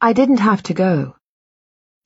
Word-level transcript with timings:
I 0.00 0.12
didn't 0.12 0.40
have 0.40 0.62
to 0.64 0.74
go. 0.74 1.16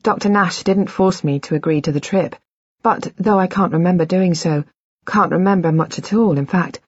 Dr. 0.02 0.29
Nash 0.29 0.62
didn't 0.62 0.90
force 0.90 1.25
me 1.25 1.40
to 1.40 1.54
agree 1.54 1.80
to 1.83 1.92
the 1.92 2.00
trip, 2.00 2.37
but 2.83 3.12
though 3.17 3.38
I 3.38 3.46
can't 3.46 3.72
remember 3.72 4.04
doing 4.04 4.34
so, 4.34 4.64
can't 5.07 5.33
remember 5.33 5.72
much 5.72 5.98
at 5.98 6.12
all, 6.12 6.38
in 6.38 6.46
fact, 6.46 6.80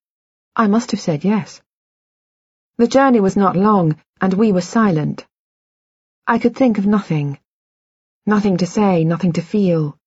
I 0.55 0.67
must 0.67 0.91
have 0.91 1.01
said 1.01 1.25
yes. 1.25 1.61
The 2.77 2.87
journey 2.87 3.21
was 3.21 3.37
not 3.37 3.57
long, 3.57 3.97
and 4.21 4.35
we 4.35 4.53
were 4.53 4.61
silent. 4.61 5.27
I 6.27 6.39
could 6.39 6.55
think 6.55 6.79
of 6.79 6.87
nothing. 6.87 7.39
Nothing 8.27 8.59
to 8.59 8.67
say, 8.67 9.05
nothing 9.05 9.33
to 9.33 9.43
feel. 9.43 9.99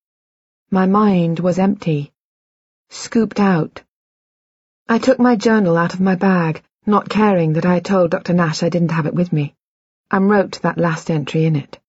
My 0.70 0.86
mind 0.86 1.39
was 1.39 1.60
empty. 1.60 2.14
Scooped 2.89 3.39
out. 3.39 3.84
I 4.88 5.00
took 5.00 5.20
my 5.20 5.36
journal 5.36 5.75
out 5.75 5.94
of 5.94 6.02
my 6.02 6.16
bag, 6.16 6.64
not 6.86 7.10
caring 7.10 7.54
that 7.54 7.66
I 7.66 7.75
had 7.75 7.86
told 7.86 8.12
Dr. 8.12 8.34
Nash 8.34 8.64
I 8.64 8.70
didn't 8.70 8.91
have 8.91 9.05
it 9.05 9.14
with 9.14 9.34
me, 9.34 9.55
and 10.14 10.30
wrote 10.30 10.61
that 10.61 10.77
last 10.77 11.09
entry 11.09 11.43
in 11.43 11.55
it. 11.55 11.79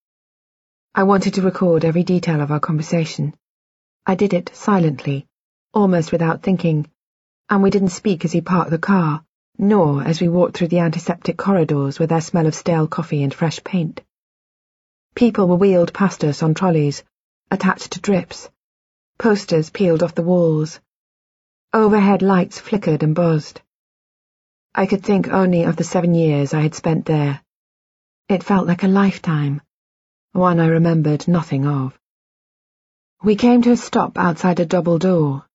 I 0.94 1.02
wanted 1.02 1.34
to 1.34 1.42
record 1.42 1.84
every 1.84 2.04
detail 2.04 2.40
of 2.40 2.50
our 2.50 2.58
conversation. 2.58 3.34
I 4.06 4.14
did 4.14 4.32
it 4.32 4.50
silently, 4.54 5.26
almost 5.74 6.10
without 6.10 6.42
thinking, 6.42 6.90
and 7.50 7.62
we 7.62 7.68
didn't 7.68 7.90
speak 7.90 8.24
as 8.24 8.32
he 8.32 8.40
parked 8.40 8.70
the 8.70 8.78
car, 8.78 9.22
nor 9.58 10.02
as 10.02 10.22
we 10.22 10.30
walked 10.30 10.56
through 10.56 10.68
the 10.68 10.78
antiseptic 10.78 11.36
corridors 11.36 11.98
with 11.98 12.08
their 12.08 12.22
smell 12.22 12.46
of 12.46 12.54
stale 12.54 12.88
coffee 12.88 13.22
and 13.22 13.34
fresh 13.34 13.62
paint. 13.62 14.00
People 15.14 15.46
were 15.46 15.56
wheeled 15.56 15.92
past 15.92 16.24
us 16.24 16.42
on 16.42 16.54
trolleys, 16.54 17.04
attached 17.50 17.92
to 17.92 18.00
drips. 18.00 18.48
Posters 19.18 19.68
peeled 19.68 20.02
off 20.02 20.14
the 20.14 20.22
walls. 20.22 20.80
Overhead 21.74 22.22
lights 22.22 22.58
flickered 22.58 23.02
and 23.02 23.14
buzzed. 23.14 23.60
I 24.74 24.86
could 24.86 25.02
think 25.02 25.28
only 25.28 25.64
of 25.64 25.76
the 25.76 25.84
seven 25.84 26.14
years 26.14 26.54
I 26.54 26.62
had 26.62 26.74
spent 26.74 27.04
there. 27.04 27.43
It 28.26 28.42
felt 28.42 28.66
like 28.66 28.82
a 28.82 28.88
lifetime, 28.88 29.60
one 30.32 30.58
I 30.58 30.68
remembered 30.68 31.28
nothing 31.28 31.66
of. 31.66 31.98
We 33.22 33.36
came 33.36 33.60
to 33.62 33.72
a 33.72 33.76
stop 33.76 34.16
outside 34.16 34.60
a 34.60 34.64
double 34.64 34.98
door. 34.98 35.46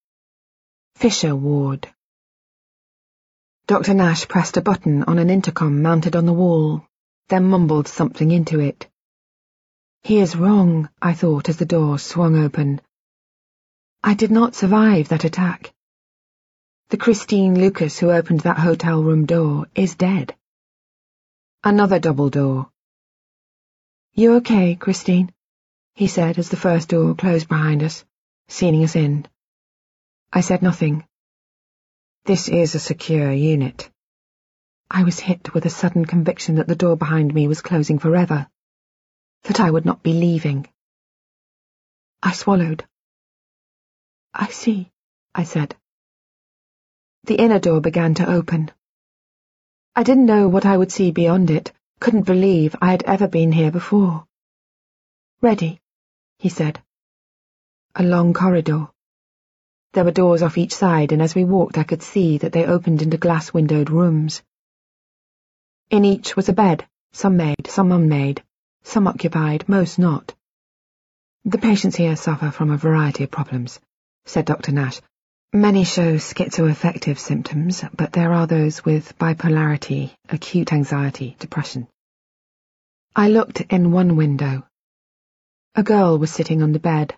Fisher 0.93 1.35
Ward. 1.35 1.87
Dr. 3.65 3.95
Nash 3.95 4.27
pressed 4.27 4.55
a 4.57 4.61
button 4.61 5.03
on 5.03 5.17
an 5.17 5.31
intercom 5.31 5.81
mounted 5.81 6.15
on 6.15 6.27
the 6.27 6.33
wall, 6.33 6.85
then 7.29 7.45
mumbled 7.45 7.87
something 7.87 8.29
into 8.29 8.59
it. 8.59 8.87
He 10.03 10.19
is 10.19 10.35
wrong, 10.35 10.89
I 11.01 11.15
thought 11.15 11.49
as 11.49 11.57
the 11.57 11.65
door 11.65 11.97
swung 11.97 12.37
open. 12.37 12.81
I 14.03 14.13
did 14.13 14.29
not 14.29 14.53
survive 14.53 15.07
that 15.07 15.23
attack. 15.23 15.73
The 16.89 16.97
Christine 16.97 17.59
Lucas 17.59 17.97
who 17.97 18.11
opened 18.11 18.41
that 18.41 18.59
hotel 18.59 19.01
room 19.01 19.25
door 19.25 19.65
is 19.73 19.95
dead. 19.95 20.35
Another 21.63 21.99
double 21.99 22.29
door. 22.29 22.71
You 24.13 24.35
okay, 24.35 24.75
Christine? 24.75 25.33
he 25.93 26.07
said 26.07 26.37
as 26.37 26.49
the 26.49 26.55
first 26.55 26.89
door 26.89 27.15
closed 27.15 27.49
behind 27.49 27.83
us, 27.83 28.05
sealing 28.47 28.83
us 28.83 28.95
in. 28.95 29.27
I 30.31 30.39
said 30.39 30.61
nothing. 30.61 31.05
This 32.23 32.47
is 32.47 32.75
a 32.75 32.79
secure 32.79 33.31
unit. 33.31 33.91
I 34.89 35.03
was 35.03 35.19
hit 35.19 35.53
with 35.53 35.65
a 35.65 35.69
sudden 35.69 36.05
conviction 36.05 36.55
that 36.55 36.67
the 36.67 36.75
door 36.75 36.95
behind 36.95 37.33
me 37.33 37.47
was 37.47 37.61
closing 37.61 37.99
forever 37.99 38.47
that 39.43 39.59
I 39.59 39.69
would 39.69 39.85
not 39.85 40.01
be 40.01 40.13
leaving. 40.13 40.67
I 42.23 42.31
swallowed. 42.31 42.85
I 44.33 44.47
see, 44.47 44.91
I 45.35 45.43
said. 45.43 45.75
The 47.25 47.35
inner 47.35 47.59
door 47.59 47.81
began 47.81 48.13
to 48.15 48.29
open. 48.29 48.71
I 49.99 50.03
didn't 50.03 50.27
know 50.27 50.47
what 50.47 50.65
I 50.65 50.77
would 50.77 50.93
see 50.93 51.11
beyond 51.11 51.51
it, 51.51 51.73
couldn't 51.99 52.25
believe 52.25 52.73
I 52.81 52.91
had 52.91 53.03
ever 53.03 53.27
been 53.27 53.51
here 53.51 53.69
before. 53.69 54.25
Ready, 55.41 55.81
he 56.37 56.47
said. 56.47 56.81
A 57.95 58.03
long 58.03 58.33
corridor. 58.33 58.87
There 59.91 60.05
were 60.05 60.11
doors 60.11 60.41
off 60.41 60.57
each 60.57 60.73
side, 60.73 61.11
and 61.11 61.21
as 61.21 61.35
we 61.35 61.43
walked 61.43 61.77
I 61.77 61.83
could 61.83 62.01
see 62.01 62.37
that 62.37 62.53
they 62.53 62.65
opened 62.65 63.01
into 63.01 63.17
glass-windowed 63.17 63.89
rooms. 63.89 64.41
In 65.89 66.05
each 66.05 66.33
was 66.37 66.47
a 66.47 66.53
bed, 66.53 66.87
some 67.11 67.35
made, 67.35 67.67
some 67.67 67.91
unmade, 67.91 68.41
some 68.83 69.05
occupied, 69.05 69.67
most 69.67 69.99
not. 69.99 70.33
The 71.43 71.57
patients 71.57 71.97
here 71.97 72.15
suffer 72.15 72.51
from 72.51 72.71
a 72.71 72.77
variety 72.77 73.25
of 73.25 73.31
problems, 73.31 73.81
said 74.23 74.45
Dr. 74.45 74.71
Nash. 74.71 75.01
Many 75.53 75.83
show 75.83 76.17
schizoaffective 76.17 77.17
symptoms, 77.17 77.83
but 77.95 78.13
there 78.13 78.33
are 78.33 78.45
those 78.45 78.85
with 78.85 79.17
bipolarity, 79.17 80.11
acute 80.29 80.71
anxiety, 80.71 81.35
depression. 81.39 81.87
I 83.15 83.29
looked 83.29 83.61
in 83.61 83.91
one 83.91 84.15
window. 84.15 84.67
A 85.73 85.81
girl 85.81 86.19
was 86.19 86.29
sitting 86.29 86.61
on 86.61 86.71
the 86.71 86.79
bed, 86.79 87.15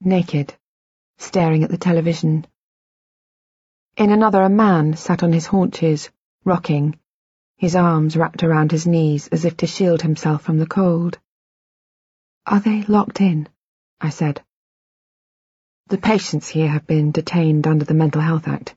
naked, 0.00 0.56
staring 1.18 1.64
at 1.64 1.70
the 1.70 1.76
television. 1.76 2.46
In 3.98 4.10
another 4.10 4.40
a 4.40 4.48
man 4.48 4.96
sat 4.96 5.22
on 5.22 5.34
his 5.34 5.44
haunches, 5.44 6.08
rocking, 6.46 6.98
his 7.58 7.76
arms 7.76 8.16
wrapped 8.16 8.42
around 8.42 8.72
his 8.72 8.86
knees 8.86 9.28
as 9.28 9.44
if 9.44 9.54
to 9.58 9.66
shield 9.66 10.00
himself 10.00 10.40
from 10.40 10.58
the 10.58 10.66
cold. 10.66 11.18
Are 12.46 12.60
they 12.60 12.84
locked 12.84 13.20
in? 13.20 13.50
I 14.00 14.08
said. 14.08 14.42
The 15.88 15.98
patients 15.98 16.48
here 16.48 16.66
have 16.66 16.84
been 16.84 17.12
detained 17.12 17.64
under 17.64 17.84
the 17.84 17.94
Mental 17.94 18.20
Health 18.20 18.48
Act, 18.48 18.74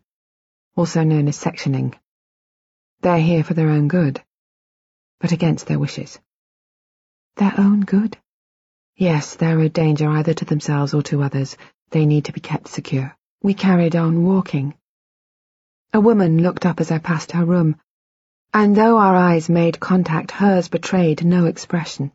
also 0.76 1.04
known 1.04 1.28
as 1.28 1.40
sectioning. 1.40 1.96
They're 3.02 3.18
here 3.18 3.44
for 3.44 3.56
their 3.56 3.72
own 3.72 3.88
good, 3.88 4.24
but 5.20 5.32
against 5.32 5.66
their 5.66 5.80
wishes. 5.80 6.20
Their 7.38 7.56
own 7.58 7.82
good? 7.82 8.16
Yes, 8.96 9.36
they're 9.36 9.60
a 9.60 9.70
danger 9.70 10.08
either 10.08 10.36
to 10.36 10.46
themselves 10.46 10.94
or 10.94 11.02
to 11.04 11.24
others. 11.24 11.58
They 11.90 12.06
need 12.06 12.26
to 12.26 12.32
be 12.32 12.42
kept 12.42 12.68
secure. 12.68 13.18
We 13.42 13.56
carried 13.56 13.96
on 13.96 14.24
walking. 14.24 14.76
A 15.92 16.00
woman 16.00 16.44
looked 16.44 16.68
up 16.68 16.80
as 16.80 16.92
I 16.92 17.00
passed 17.00 17.32
her 17.32 17.44
room, 17.44 17.78
and 18.54 18.76
though 18.76 19.00
our 19.00 19.16
eyes 19.16 19.50
made 19.50 19.80
contact, 19.80 20.30
hers 20.30 20.68
betrayed 20.68 21.26
no 21.26 21.46
expression. 21.46 22.12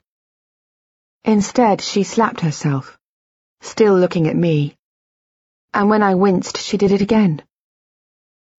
Instead, 1.24 1.80
she 1.80 2.04
slapped 2.04 2.42
herself, 2.42 2.96
still 3.60 3.98
looking 3.98 4.28
at 4.28 4.36
me, 4.36 4.76
and 5.74 5.90
when 5.90 6.04
I 6.04 6.14
winced, 6.14 6.56
she 6.58 6.78
did 6.78 6.92
it 6.92 7.00
again. 7.00 7.42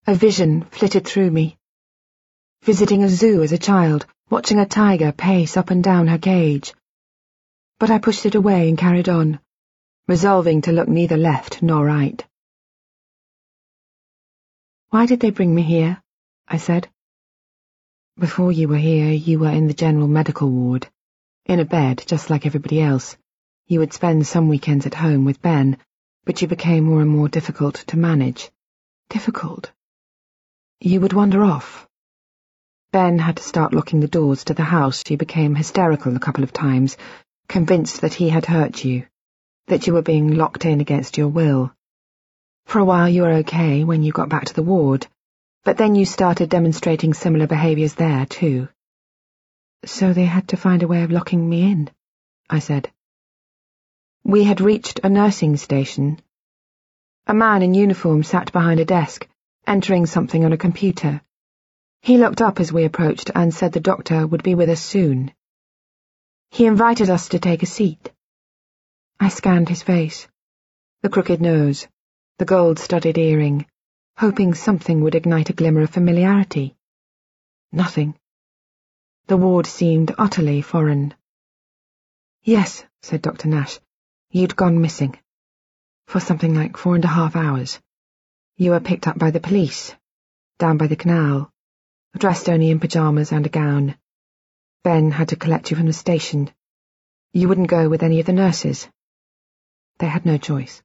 A 0.07 0.17
vision 0.17 0.65
flitted 0.65 1.07
through 1.07 1.31
me. 1.31 1.57
Visiting 2.63 3.05
a 3.05 3.09
zoo 3.09 3.43
as 3.43 3.53
a 3.53 3.59
child, 3.59 4.05
watching 4.31 4.59
a 4.59 4.67
tiger 4.67 5.13
pace 5.13 5.57
up 5.57 5.71
and 5.71 5.83
down 5.83 6.09
her 6.09 6.19
cage. 6.19 6.75
But 7.79 7.91
I 7.91 7.99
pushed 7.99 8.27
it 8.27 8.35
away 8.35 8.69
and 8.69 8.77
carried 8.77 9.09
on, 9.09 9.39
resolving 10.09 10.63
to 10.63 10.73
look 10.73 10.89
neither 10.89 11.17
left 11.17 11.63
nor 11.63 11.87
right. 11.87 12.25
Why 14.91 15.07
did 15.07 15.21
they 15.21 15.31
bring 15.31 15.55
me 15.55 15.63
here? 15.63 16.03
I 16.49 16.57
said. 16.57 16.89
Before 18.19 18.51
you 18.51 18.67
were 18.67 18.77
here, 18.77 19.13
you 19.13 19.39
were 19.39 19.51
in 19.51 19.69
the 19.69 19.75
general 19.75 20.09
medical 20.09 20.51
ward. 20.51 20.89
In 21.47 21.61
a 21.61 21.65
bed, 21.65 22.03
just 22.07 22.29
like 22.29 22.45
everybody 22.45 22.81
else. 22.81 23.17
You 23.67 23.79
would 23.81 23.93
spend 23.93 24.27
some 24.27 24.49
weekends 24.49 24.87
at 24.87 24.95
home 24.95 25.25
with 25.25 25.41
Ben, 25.41 25.79
but 26.25 26.41
you 26.41 26.49
became 26.49 26.85
more 26.85 27.01
and 27.01 27.11
more 27.11 27.29
difficult 27.29 27.75
to 27.87 27.99
manage. 27.99 28.51
Difficult? 29.09 29.71
You 30.81 31.01
would 31.01 31.12
wander 31.12 31.43
off. 31.45 31.87
Ben 32.93 33.19
had 33.19 33.37
to 33.39 33.43
start 33.43 33.75
locking 33.75 34.01
the 34.01 34.09
doors 34.09 34.45
to 34.45 34.55
the 34.55 34.62
house. 34.62 35.03
You 35.09 35.17
became 35.17 35.55
hysterical 35.55 36.15
a 36.15 36.21
couple 36.21 36.45
of 36.45 36.53
times, 36.53 36.97
convinced 37.49 38.01
that 38.01 38.15
he 38.15 38.29
had 38.29 38.47
hurt 38.47 38.85
you, 38.85 39.07
that 39.67 39.87
you 39.87 39.93
were 39.93 40.03
being 40.03 40.37
locked 40.37 40.65
in 40.65 40.81
against 40.81 41.19
your 41.19 41.29
will. 41.29 41.73
For 42.67 42.79
a 42.79 42.85
while 42.85 43.09
you 43.09 43.23
were 43.23 43.43
okay 43.43 43.85
when 43.85 44.03
you 44.03 44.12
got 44.12 44.29
back 44.29 44.47
to 44.47 44.55
the 44.55 44.62
ward, 44.62 45.06
but 45.65 45.77
then 45.77 45.95
you 45.95 46.05
started 46.05 46.51
demonstrating 46.51 47.15
similar 47.15 47.47
behaviours 47.47 47.95
there, 47.95 48.27
too. 48.27 48.69
So 49.85 50.12
they 50.12 50.25
had 50.25 50.49
to 50.49 50.56
find 50.56 50.83
a 50.83 50.89
way 50.89 51.03
of 51.03 51.11
locking 51.11 51.49
me 51.49 51.71
in, 51.71 51.91
I 52.49 52.61
said. 52.61 52.91
We 54.26 54.44
had 54.44 54.62
reached 54.62 55.00
a 55.05 55.11
nursing 55.11 55.59
station. 55.59 56.19
A 57.26 57.35
man 57.35 57.61
in 57.61 57.75
uniform 57.75 58.23
sat 58.23 58.53
behind 58.53 58.81
a 58.81 58.85
desk, 58.87 59.29
entering 59.67 60.06
something 60.06 60.47
on 60.47 60.53
a 60.53 60.56
computer. 60.56 61.21
He 62.00 62.17
looked 62.17 62.41
up 62.41 62.59
as 62.59 62.73
we 62.73 62.85
approached 62.85 63.31
and 63.35 63.53
said 63.53 63.73
the 63.73 63.81
doctor 63.81 64.26
would 64.26 64.43
be 64.43 64.55
with 64.55 64.71
us 64.71 64.81
soon. 64.81 65.32
He 66.50 66.65
invited 66.65 67.11
us 67.11 67.29
to 67.29 67.38
take 67.38 67.62
a 67.62 67.67
seat. 67.67 68.11
I 69.21 69.29
scanned 69.29 69.69
his 69.69 69.82
face. 69.82 70.26
The 71.03 71.11
crooked 71.11 71.43
nose, 71.43 71.87
the 72.38 72.47
gold-studded 72.47 73.19
earring, 73.19 73.67
hoping 74.17 74.55
something 74.55 75.03
would 75.03 75.15
ignite 75.15 75.50
a 75.50 75.53
glimmer 75.53 75.82
of 75.82 75.91
familiarity. 75.91 76.75
Nothing. 77.73 78.15
The 79.26 79.37
ward 79.37 79.67
seemed 79.67 80.15
utterly 80.17 80.62
foreign. 80.62 81.12
Yes, 82.43 82.85
said 83.03 83.21
Dr. 83.21 83.49
Nash, 83.49 83.81
you'd 84.35 84.57
gone 84.57 84.81
missing. 84.81 85.17
For 86.09 86.19
something 86.19 86.57
like 86.57 86.77
four 86.77 86.97
and 86.97 87.05
a 87.05 87.15
half 87.17 87.37
hours. 87.37 87.79
You 88.57 88.73
were 88.73 88.81
picked 88.81 89.07
up 89.07 89.17
by 89.17 89.31
the 89.31 89.39
police, 89.39 89.95
down 90.59 90.77
by 90.77 90.89
the 90.89 90.97
canal, 90.97 91.53
dressed 92.19 92.49
only 92.49 92.71
in 92.71 92.81
pyjamas 92.81 93.31
and 93.31 93.47
a 93.47 93.49
gown. 93.49 93.95
Ben 94.83 95.13
had 95.13 95.29
to 95.29 95.37
collect 95.37 95.71
you 95.71 95.77
from 95.77 95.87
the 95.87 95.93
station. 95.93 96.51
You 97.33 97.47
wouldn't 97.47 97.69
go 97.69 97.89
with 97.89 98.03
any 98.03 98.19
of 98.19 98.27
the 98.27 98.33
nurses. 98.33 98.89
They 99.99 100.09
had 100.09 100.27
no 100.27 100.37
choice. 100.37 100.83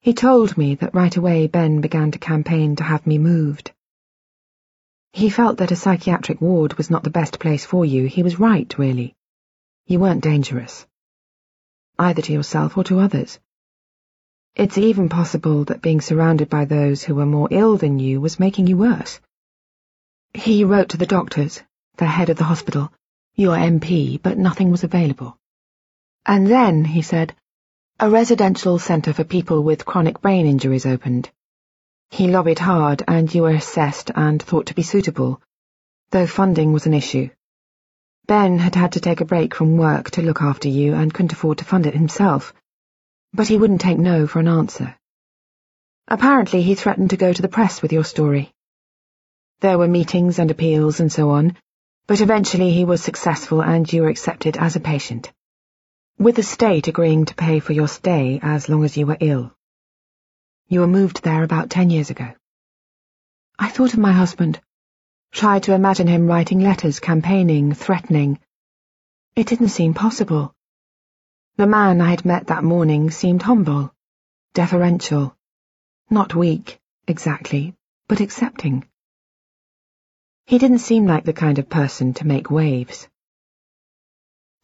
He 0.00 0.12
told 0.12 0.58
me 0.58 0.74
that 0.74 0.94
right 0.94 1.16
away 1.16 1.46
Ben 1.46 1.80
began 1.80 2.10
to 2.10 2.18
campaign 2.18 2.76
to 2.76 2.84
have 2.84 3.06
me 3.06 3.16
moved. 3.16 3.72
He 5.14 5.30
felt 5.30 5.56
that 5.58 5.72
a 5.72 5.76
psychiatric 5.76 6.42
ward 6.42 6.74
was 6.74 6.90
not 6.90 7.04
the 7.04 7.16
best 7.18 7.38
place 7.38 7.64
for 7.64 7.86
you. 7.86 8.04
He 8.04 8.22
was 8.22 8.38
right, 8.38 8.78
really. 8.78 9.16
You 9.86 9.98
weren't 9.98 10.22
dangerous. 10.22 10.86
Either 11.98 12.22
to 12.22 12.32
yourself 12.32 12.76
or 12.76 12.84
to 12.84 12.98
others. 12.98 13.38
It's 14.56 14.78
even 14.78 15.08
possible 15.08 15.64
that 15.64 15.82
being 15.82 16.00
surrounded 16.00 16.48
by 16.48 16.64
those 16.64 17.02
who 17.02 17.14
were 17.14 17.26
more 17.26 17.48
ill 17.50 17.76
than 17.76 17.98
you 17.98 18.20
was 18.20 18.38
making 18.38 18.66
you 18.66 18.76
worse. 18.76 19.20
He 20.32 20.64
wrote 20.64 20.90
to 20.90 20.96
the 20.96 21.06
doctors, 21.06 21.62
the 21.96 22.06
head 22.06 22.30
of 22.30 22.36
the 22.36 22.44
hospital, 22.44 22.92
your 23.34 23.56
MP, 23.56 24.20
but 24.22 24.38
nothing 24.38 24.70
was 24.70 24.84
available. 24.84 25.36
And 26.26 26.46
then, 26.46 26.84
he 26.84 27.02
said, 27.02 27.34
a 28.00 28.10
residential 28.10 28.78
centre 28.78 29.12
for 29.12 29.24
people 29.24 29.62
with 29.62 29.84
chronic 29.84 30.20
brain 30.20 30.46
injuries 30.46 30.86
opened. 30.86 31.30
He 32.10 32.28
lobbied 32.28 32.58
hard 32.58 33.04
and 33.06 33.32
you 33.32 33.42
were 33.42 33.50
assessed 33.50 34.10
and 34.14 34.42
thought 34.42 34.66
to 34.66 34.74
be 34.74 34.82
suitable, 34.82 35.40
though 36.10 36.26
funding 36.26 36.72
was 36.72 36.86
an 36.86 36.94
issue. 36.94 37.30
Ben 38.26 38.58
had 38.58 38.74
had 38.74 38.92
to 38.92 39.00
take 39.00 39.20
a 39.20 39.24
break 39.24 39.54
from 39.54 39.76
work 39.76 40.10
to 40.12 40.22
look 40.22 40.42
after 40.42 40.68
you 40.68 40.94
and 40.94 41.12
couldn't 41.12 41.32
afford 41.32 41.58
to 41.58 41.64
fund 41.64 41.86
it 41.86 41.94
himself, 41.94 42.54
but 43.32 43.48
he 43.48 43.58
wouldn't 43.58 43.80
take 43.80 43.98
no 43.98 44.26
for 44.26 44.40
an 44.40 44.48
answer. 44.48 44.96
Apparently 46.08 46.62
he 46.62 46.74
threatened 46.74 47.10
to 47.10 47.16
go 47.16 47.32
to 47.32 47.42
the 47.42 47.48
press 47.48 47.82
with 47.82 47.92
your 47.92 48.04
story. 48.04 48.52
There 49.60 49.78
were 49.78 49.88
meetings 49.88 50.38
and 50.38 50.50
appeals 50.50 51.00
and 51.00 51.12
so 51.12 51.30
on, 51.30 51.56
but 52.06 52.20
eventually 52.20 52.72
he 52.72 52.84
was 52.84 53.02
successful 53.02 53.62
and 53.62 53.90
you 53.92 54.02
were 54.02 54.08
accepted 54.08 54.56
as 54.56 54.76
a 54.76 54.80
patient 54.80 55.32
with 56.16 56.36
the 56.36 56.42
state 56.44 56.86
agreeing 56.86 57.24
to 57.24 57.34
pay 57.34 57.58
for 57.58 57.72
your 57.72 57.88
stay 57.88 58.38
as 58.40 58.68
long 58.68 58.84
as 58.84 58.96
you 58.96 59.04
were 59.04 59.16
ill. 59.18 59.52
You 60.68 60.80
were 60.80 60.86
moved 60.86 61.24
there 61.24 61.42
about 61.42 61.70
ten 61.70 61.90
years 61.90 62.10
ago. 62.10 62.32
I 63.58 63.68
thought 63.68 63.94
of 63.94 63.98
my 63.98 64.12
husband, 64.12 64.60
tried 65.34 65.64
to 65.64 65.74
imagine 65.74 66.06
him 66.06 66.28
writing 66.28 66.60
letters, 66.60 67.00
campaigning, 67.00 67.74
threatening. 67.74 68.38
It 69.34 69.48
didn't 69.48 69.70
seem 69.70 69.92
possible. 69.92 70.54
The 71.56 71.66
man 71.66 72.00
I 72.00 72.10
had 72.10 72.24
met 72.24 72.46
that 72.46 72.62
morning 72.62 73.10
seemed 73.10 73.42
humble, 73.42 73.92
deferential, 74.54 75.36
not 76.08 76.36
weak, 76.36 76.78
exactly, 77.08 77.74
but 78.06 78.20
accepting. 78.20 78.86
He 80.46 80.58
didn't 80.58 80.78
seem 80.78 81.04
like 81.04 81.24
the 81.24 81.32
kind 81.32 81.58
of 81.58 81.68
person 81.68 82.14
to 82.14 82.26
make 82.26 82.48
waves. 82.48 83.08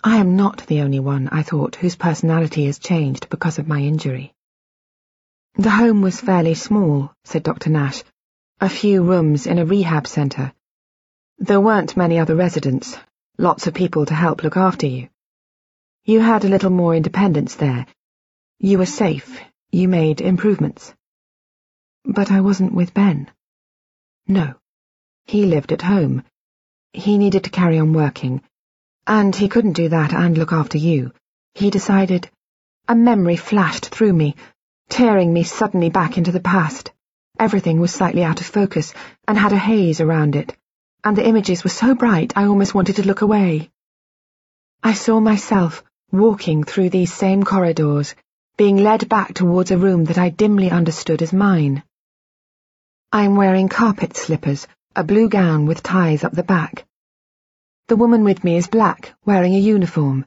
I 0.04 0.18
am 0.18 0.36
not 0.36 0.66
the 0.68 0.82
only 0.82 1.00
one, 1.00 1.28
I 1.28 1.42
thought, 1.42 1.74
whose 1.74 1.96
personality 1.96 2.66
has 2.66 2.78
changed 2.78 3.28
because 3.28 3.58
of 3.58 3.66
my 3.66 3.80
injury. 3.80 4.34
The 5.54 5.70
home 5.70 6.00
was 6.00 6.20
fairly 6.20 6.54
small, 6.54 7.12
said 7.24 7.42
Dr. 7.42 7.70
Nash. 7.70 8.04
A 8.60 8.68
few 8.68 9.02
rooms 9.02 9.48
in 9.48 9.58
a 9.58 9.66
rehab 9.66 10.06
centre. 10.06 10.52
There 11.40 11.60
weren't 11.60 11.96
many 11.96 12.18
other 12.18 12.36
residents, 12.36 12.96
lots 13.36 13.66
of 13.66 13.74
people 13.74 14.06
to 14.06 14.14
help 14.14 14.44
look 14.44 14.56
after 14.56 14.86
you. 14.86 15.08
You 16.04 16.20
had 16.20 16.44
a 16.44 16.48
little 16.48 16.70
more 16.70 16.94
independence 16.94 17.56
there. 17.56 17.86
You 18.58 18.78
were 18.78 18.86
safe, 18.86 19.40
you 19.72 19.88
made 19.88 20.20
improvements. 20.20 20.94
But 22.04 22.30
I 22.30 22.40
wasn't 22.40 22.72
with 22.72 22.94
Ben. 22.94 23.30
No. 24.28 24.54
He 25.24 25.46
lived 25.46 25.72
at 25.72 25.82
home. 25.82 26.22
He 26.92 27.18
needed 27.18 27.44
to 27.44 27.50
carry 27.50 27.78
on 27.78 27.92
working 27.92 28.42
and 29.10 29.34
he 29.34 29.48
couldn't 29.48 29.72
do 29.72 29.88
that 29.88 30.12
and 30.12 30.38
look 30.38 30.52
after 30.52 30.78
you. 30.78 31.12
He 31.54 31.70
decided. 31.70 32.30
A 32.86 32.94
memory 32.94 33.34
flashed 33.34 33.86
through 33.86 34.12
me, 34.12 34.36
tearing 34.88 35.32
me 35.32 35.42
suddenly 35.42 35.90
back 35.90 36.16
into 36.16 36.30
the 36.30 36.38
past. 36.38 36.92
Everything 37.36 37.80
was 37.80 37.92
slightly 37.92 38.22
out 38.22 38.40
of 38.40 38.46
focus 38.46 38.94
and 39.26 39.36
had 39.36 39.52
a 39.52 39.58
haze 39.58 40.00
around 40.00 40.36
it, 40.36 40.56
and 41.04 41.16
the 41.16 41.26
images 41.26 41.64
were 41.64 41.70
so 41.70 41.94
bright 41.94 42.32
I 42.36 42.44
almost 42.44 42.74
wanted 42.74 42.96
to 42.96 43.06
look 43.06 43.22
away. 43.22 43.70
I 44.82 44.94
saw 44.94 45.20
myself 45.20 45.82
walking 46.12 46.64
through 46.64 46.90
these 46.90 47.12
same 47.12 47.42
corridors, 47.44 48.14
being 48.56 48.76
led 48.76 49.08
back 49.08 49.34
towards 49.34 49.70
a 49.70 49.78
room 49.78 50.04
that 50.04 50.18
I 50.18 50.28
dimly 50.28 50.70
understood 50.70 51.22
as 51.22 51.32
mine. 51.32 51.82
I 53.12 53.24
am 53.24 53.36
wearing 53.36 53.68
carpet 53.68 54.16
slippers, 54.16 54.66
a 54.94 55.02
blue 55.02 55.28
gown 55.28 55.66
with 55.66 55.82
ties 55.82 56.24
up 56.24 56.32
the 56.32 56.42
back. 56.42 56.84
The 57.88 57.96
woman 57.96 58.22
with 58.22 58.44
me 58.44 58.56
is 58.56 58.68
black, 58.68 59.14
wearing 59.24 59.54
a 59.54 59.58
uniform. 59.58 60.26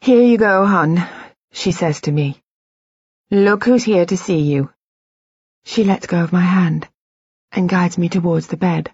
Here 0.00 0.22
you 0.22 0.38
go, 0.38 0.64
hon, 0.64 1.06
she 1.52 1.72
says 1.72 2.00
to 2.02 2.12
me. 2.12 2.40
Look 3.30 3.64
who's 3.64 3.84
here 3.84 4.06
to 4.06 4.16
see 4.16 4.40
you. 4.40 4.70
She 5.64 5.82
lets 5.82 6.06
go 6.06 6.22
of 6.22 6.32
my 6.32 6.42
hand 6.42 6.88
and 7.50 7.68
guides 7.68 7.98
me 7.98 8.08
towards 8.08 8.46
the 8.46 8.56
bed. 8.56 8.93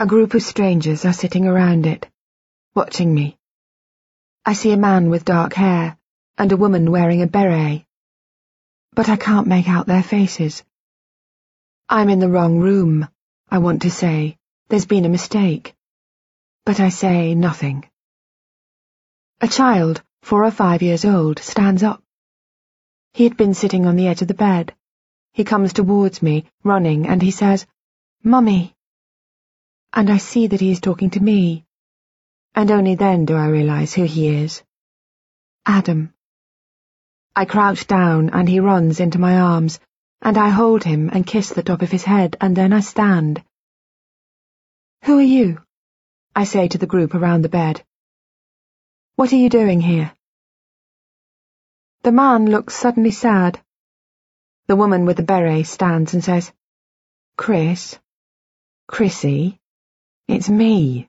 A 0.00 0.06
group 0.06 0.34
of 0.34 0.42
strangers 0.42 1.04
are 1.04 1.12
sitting 1.12 1.46
around 1.46 1.86
it, 1.86 2.08
watching 2.74 3.14
me. 3.14 3.36
I 4.44 4.54
see 4.54 4.72
a 4.72 4.76
man 4.88 5.10
with 5.10 5.24
dark 5.24 5.52
hair 5.52 5.96
and 6.36 6.50
a 6.50 6.56
woman 6.56 6.90
wearing 6.90 7.22
a 7.22 7.26
beret, 7.26 7.84
but 8.92 9.08
I 9.08 9.16
can't 9.16 9.46
make 9.46 9.68
out 9.68 9.86
their 9.86 10.02
faces. 10.02 10.64
I'm 11.88 12.08
in 12.08 12.18
the 12.18 12.30
wrong 12.30 12.58
room, 12.58 13.08
I 13.48 13.58
want 13.58 13.82
to 13.82 13.90
say. 13.90 14.38
There's 14.68 14.86
been 14.86 15.04
a 15.04 15.16
mistake 15.18 15.76
but 16.64 16.78
I 16.78 16.90
say 16.90 17.34
nothing. 17.34 17.88
A 19.40 19.48
child, 19.48 20.02
four 20.22 20.44
or 20.44 20.50
five 20.50 20.82
years 20.82 21.04
old, 21.04 21.38
stands 21.38 21.82
up. 21.82 22.02
He 23.12 23.24
had 23.24 23.36
been 23.36 23.54
sitting 23.54 23.86
on 23.86 23.96
the 23.96 24.06
edge 24.06 24.22
of 24.22 24.28
the 24.28 24.34
bed. 24.34 24.74
He 25.32 25.42
comes 25.42 25.72
towards 25.72 26.22
me, 26.22 26.44
running, 26.62 27.06
and 27.08 27.20
he 27.22 27.30
says, 27.30 27.66
Mummy. 28.22 28.76
And 29.92 30.10
I 30.10 30.18
see 30.18 30.46
that 30.46 30.60
he 30.60 30.70
is 30.70 30.80
talking 30.80 31.10
to 31.10 31.20
me. 31.20 31.64
And 32.54 32.70
only 32.70 32.94
then 32.94 33.24
do 33.24 33.36
I 33.36 33.48
realize 33.48 33.94
who 33.94 34.04
he 34.04 34.28
is. 34.28 34.62
Adam. 35.66 36.14
I 37.34 37.44
crouch 37.44 37.86
down 37.86 38.30
and 38.30 38.48
he 38.48 38.60
runs 38.60 39.00
into 39.00 39.18
my 39.18 39.38
arms, 39.38 39.80
and 40.22 40.36
I 40.36 40.48
hold 40.48 40.84
him 40.84 41.10
and 41.12 41.26
kiss 41.26 41.50
the 41.50 41.62
top 41.62 41.82
of 41.82 41.90
his 41.90 42.04
head, 42.04 42.36
and 42.40 42.56
then 42.56 42.72
I 42.72 42.80
stand. 42.80 43.42
Who 45.04 45.18
are 45.18 45.22
you? 45.22 45.62
I 46.34 46.44
say 46.44 46.68
to 46.68 46.78
the 46.78 46.86
group 46.86 47.14
around 47.14 47.42
the 47.42 47.48
bed. 47.48 47.84
What 49.16 49.32
are 49.32 49.36
you 49.36 49.48
doing 49.48 49.80
here? 49.80 50.12
The 52.02 52.12
man 52.12 52.46
looks 52.46 52.74
suddenly 52.74 53.10
sad. 53.10 53.60
The 54.66 54.76
woman 54.76 55.04
with 55.04 55.18
the 55.18 55.22
beret 55.22 55.66
stands 55.66 56.14
and 56.14 56.24
says, 56.24 56.52
Chris, 57.36 57.98
Chrissy, 58.86 59.59
it's 60.30 60.48
me. 60.48 61.08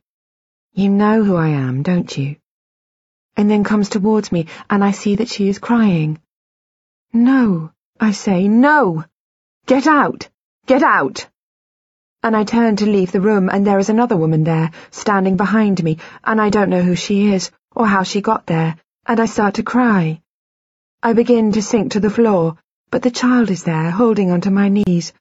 You 0.74 0.90
know 0.90 1.24
who 1.24 1.36
I 1.36 1.50
am, 1.50 1.84
don't 1.84 2.18
you? 2.18 2.38
And 3.38 3.50
then 3.50 3.64
comes 3.64 3.90
towards 3.90 4.32
me, 4.32 4.48
and 4.70 4.84
I 4.84 4.92
see 4.92 5.16
that 5.18 5.30
she 5.30 5.48
is 5.48 5.60
crying. 5.60 6.20
No, 7.14 7.72
I 8.00 8.12
say, 8.12 8.48
no! 8.48 9.06
Get 9.68 9.86
out! 9.86 10.28
Get 10.66 10.84
out! 10.84 11.28
and 12.24 12.36
I 12.36 12.44
turn 12.44 12.76
to 12.76 12.86
leave 12.86 13.12
the 13.12 13.22
room, 13.22 13.50
and 13.50 13.66
there 13.66 13.80
is 13.80 13.90
another 13.90 14.16
woman 14.16 14.44
there, 14.44 14.70
standing 14.92 15.38
behind 15.38 15.84
me, 15.84 15.98
and 16.24 16.40
I 16.40 16.50
don't 16.50 16.70
know 16.70 16.84
who 16.84 16.96
she 16.96 17.34
is, 17.34 17.50
or 17.76 17.88
how 17.88 18.04
she 18.04 18.22
got 18.22 18.46
there, 18.46 18.76
and 19.08 19.20
I 19.20 19.26
start 19.26 19.56
to 19.56 19.64
cry. 19.64 20.22
I 21.02 21.14
begin 21.14 21.52
to 21.54 21.64
sink 21.64 21.94
to 21.94 22.00
the 22.00 22.12
floor, 22.12 22.58
but 22.92 23.02
the 23.02 23.10
child 23.10 23.50
is 23.50 23.64
there, 23.64 23.90
holding 23.90 24.30
onto 24.30 24.52
my 24.52 24.70
knees, 24.70 25.14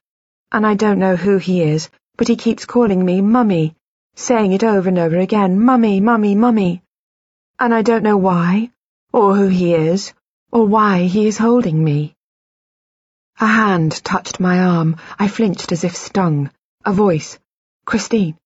and 0.51 0.65
I 0.65 0.75
don't 0.75 0.99
know 0.99 1.15
who 1.15 1.37
he 1.37 1.63
is, 1.63 1.89
but 2.17 2.27
he 2.27 2.35
keeps 2.35 2.65
calling 2.65 3.03
me 3.03 3.21
Mummy, 3.21 3.75
saying 4.21 4.53
it 4.53 4.63
over 4.63 4.87
and 4.87 4.99
over 4.99 5.17
again, 5.17 5.59
Mummy, 5.59 5.99
Mummy, 5.99 6.35
Mummy. 6.35 6.83
And 7.59 7.73
I 7.73 7.81
don't 7.81 8.03
know 8.03 8.17
why, 8.17 8.71
or 9.11 9.35
who 9.35 9.47
he 9.47 9.73
is, 9.73 10.13
or 10.51 10.65
why 10.65 11.03
he 11.03 11.27
is 11.27 11.37
holding 11.37 11.83
me. 11.83 12.15
A 13.39 13.47
hand 13.47 14.03
touched 14.03 14.39
my 14.39 14.59
arm. 14.59 14.97
I 15.17 15.27
flinched 15.27 15.71
as 15.71 15.83
if 15.83 15.95
stung. 15.95 16.51
A 16.85 16.93
voice. 16.93 17.39
Christine. 17.85 18.37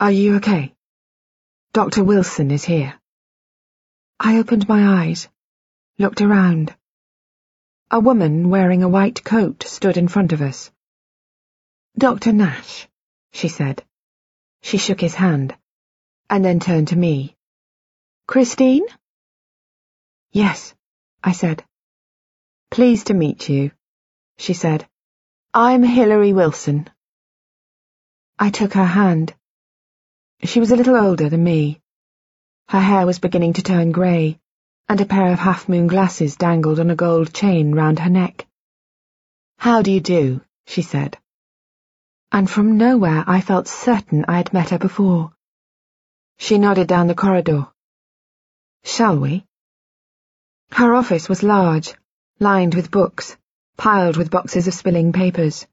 Are 0.00 0.10
you 0.10 0.36
okay? 0.36 0.74
Dr. 1.72 2.02
Wilson 2.02 2.50
is 2.50 2.64
here. 2.64 2.98
I 4.18 4.38
opened 4.38 4.68
my 4.68 5.02
eyes, 5.02 5.28
looked 5.98 6.20
around. 6.20 6.74
A 7.90 8.00
woman 8.00 8.48
wearing 8.48 8.82
a 8.82 8.88
white 8.88 9.22
coat 9.22 9.62
stood 9.64 9.96
in 9.96 10.08
front 10.08 10.32
of 10.32 10.42
us. 10.42 10.70
Dr. 11.96 12.32
Nash, 12.32 12.88
she 13.32 13.48
said. 13.48 13.84
She 14.60 14.78
shook 14.78 15.00
his 15.00 15.14
hand, 15.14 15.56
and 16.28 16.44
then 16.44 16.60
turned 16.60 16.88
to 16.88 16.96
me. 16.96 17.36
Christine? 18.26 18.84
Yes, 20.32 20.74
I 21.22 21.32
said. 21.32 21.64
Pleased 22.70 23.06
to 23.06 23.14
meet 23.14 23.48
you, 23.48 23.70
she 24.36 24.52
said. 24.52 24.86
I'm 25.54 25.82
Hilary 25.82 26.32
Wilson. 26.32 26.90
I 28.38 28.50
took 28.50 28.74
her 28.74 28.84
hand. 28.84 29.34
She 30.44 30.60
was 30.60 30.70
a 30.70 30.76
little 30.76 30.96
older 30.96 31.28
than 31.28 31.42
me. 31.42 31.80
Her 32.68 32.80
hair 32.80 33.06
was 33.06 33.18
beginning 33.18 33.54
to 33.54 33.62
turn 33.62 33.90
grey, 33.92 34.38
and 34.88 35.00
a 35.00 35.06
pair 35.06 35.32
of 35.32 35.38
half-moon 35.38 35.86
glasses 35.86 36.36
dangled 36.36 36.78
on 36.78 36.90
a 36.90 36.94
gold 36.94 37.32
chain 37.32 37.74
round 37.74 37.98
her 37.98 38.10
neck. 38.10 38.46
How 39.56 39.82
do 39.82 39.90
you 39.90 40.00
do, 40.00 40.42
she 40.66 40.82
said. 40.82 41.18
And 42.30 42.48
from 42.48 42.76
nowhere 42.76 43.24
I 43.26 43.40
felt 43.40 43.68
certain 43.68 44.24
I 44.28 44.36
had 44.36 44.52
met 44.52 44.70
her 44.70 44.78
before. 44.78 45.32
She 46.36 46.58
nodded 46.58 46.86
down 46.86 47.06
the 47.06 47.14
corridor. 47.14 47.66
Shall 48.84 49.18
we? 49.18 49.44
Her 50.70 50.94
office 50.94 51.28
was 51.28 51.42
large, 51.42 51.94
lined 52.38 52.74
with 52.74 52.90
books, 52.90 53.36
piled 53.76 54.16
with 54.16 54.30
boxes 54.30 54.68
of 54.68 54.74
spilling 54.74 55.12
papers. 55.12 55.66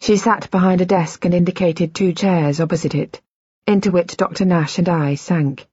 She 0.00 0.16
sat 0.16 0.50
behind 0.50 0.80
a 0.80 0.86
desk 0.86 1.24
and 1.24 1.34
indicated 1.34 1.94
two 1.94 2.12
chairs 2.12 2.60
opposite 2.60 2.94
it, 2.94 3.20
into 3.66 3.90
which 3.90 4.16
Dr. 4.16 4.44
Nash 4.44 4.78
and 4.78 4.88
I 4.88 5.16
sank. 5.16 5.66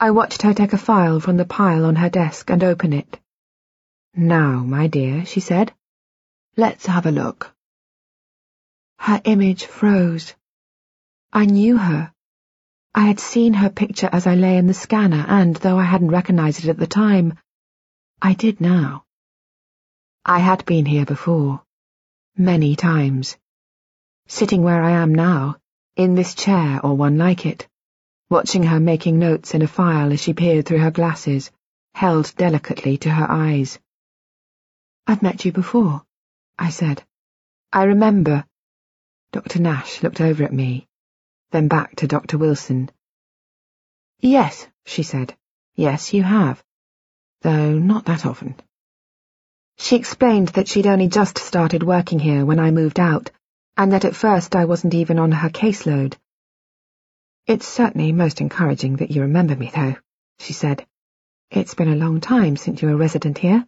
I 0.00 0.12
watched 0.12 0.42
her 0.42 0.54
take 0.54 0.72
a 0.72 0.78
file 0.78 1.18
from 1.18 1.36
the 1.36 1.44
pile 1.44 1.84
on 1.84 1.96
her 1.96 2.08
desk 2.08 2.50
and 2.50 2.62
open 2.62 2.92
it. 2.92 3.18
Now, 4.14 4.60
my 4.60 4.86
dear, 4.86 5.26
she 5.26 5.40
said, 5.40 5.74
let's 6.56 6.86
have 6.86 7.06
a 7.06 7.10
look. 7.10 7.52
Her 8.98 9.20
image 9.24 9.64
froze. 9.64 10.34
I 11.32 11.46
knew 11.46 11.78
her. 11.78 12.12
I 12.94 13.06
had 13.06 13.20
seen 13.20 13.54
her 13.54 13.70
picture 13.70 14.08
as 14.12 14.26
I 14.26 14.34
lay 14.34 14.56
in 14.58 14.66
the 14.66 14.74
scanner, 14.74 15.24
and 15.28 15.56
though 15.56 15.78
I 15.78 15.84
hadn't 15.84 16.10
recognized 16.10 16.64
it 16.64 16.68
at 16.68 16.78
the 16.78 16.86
time, 16.86 17.38
I 18.20 18.34
did 18.34 18.60
now. 18.60 19.04
I 20.24 20.40
had 20.40 20.66
been 20.66 20.84
here 20.84 21.06
before. 21.06 21.62
Many 22.36 22.76
times. 22.76 23.36
Sitting 24.26 24.62
where 24.62 24.82
I 24.82 24.90
am 24.90 25.14
now, 25.14 25.56
in 25.96 26.14
this 26.14 26.34
chair 26.34 26.80
or 26.84 26.96
one 26.96 27.16
like 27.16 27.46
it, 27.46 27.68
watching 28.28 28.64
her 28.64 28.80
making 28.80 29.18
notes 29.18 29.54
in 29.54 29.62
a 29.62 29.68
file 29.68 30.12
as 30.12 30.20
she 30.20 30.34
peered 30.34 30.66
through 30.66 30.80
her 30.80 30.90
glasses, 30.90 31.50
held 31.94 32.34
delicately 32.36 32.98
to 32.98 33.10
her 33.10 33.30
eyes. 33.30 33.78
I've 35.06 35.22
met 35.22 35.44
you 35.44 35.52
before, 35.52 36.02
I 36.58 36.70
said. 36.70 37.02
I 37.72 37.84
remember. 37.84 38.44
Dr. 39.32 39.60
Nash 39.60 40.02
looked 40.02 40.20
over 40.20 40.44
at 40.44 40.52
me 40.52 40.88
then 41.50 41.68
back 41.68 41.96
to 41.96 42.06
Dr. 42.06 42.36
Wilson. 42.36 42.90
Yes, 44.20 44.66
she 44.84 45.02
said. 45.02 45.34
Yes, 45.74 46.12
you 46.12 46.22
have. 46.22 46.62
Though 47.42 47.78
not 47.78 48.06
that 48.06 48.26
often. 48.26 48.56
She 49.78 49.96
explained 49.96 50.48
that 50.48 50.68
she'd 50.68 50.86
only 50.86 51.08
just 51.08 51.38
started 51.38 51.82
working 51.82 52.18
here 52.18 52.44
when 52.44 52.58
I 52.58 52.70
moved 52.70 52.98
out, 52.98 53.30
and 53.76 53.92
that 53.92 54.04
at 54.04 54.16
first 54.16 54.56
I 54.56 54.64
wasn't 54.64 54.94
even 54.94 55.18
on 55.18 55.32
her 55.32 55.48
caseload. 55.48 56.16
It's 57.46 57.66
certainly 57.66 58.12
most 58.12 58.40
encouraging 58.40 58.96
that 58.96 59.10
you 59.10 59.22
remember 59.22 59.56
me, 59.56 59.70
though, 59.74 59.96
she 60.40 60.52
said. 60.52 60.84
It's 61.50 61.74
been 61.74 61.88
a 61.88 61.96
long 61.96 62.20
time 62.20 62.56
since 62.56 62.82
you 62.82 62.88
were 62.88 62.96
resident 62.96 63.38
here. 63.38 63.66